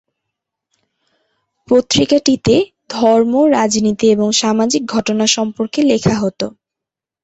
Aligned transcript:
পত্রিকাটি 1.67 2.33
ধর্ম, 2.89 3.33
রাজনীতি, 3.51 4.05
এবং 4.11 4.27
সামাজিক 4.41 4.83
ঘটনা 4.95 5.25
সম্পর্কে 5.35 5.79
লেখা 5.83 6.15
হত। 6.21 6.41